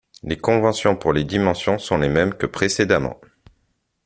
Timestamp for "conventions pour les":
0.39-1.23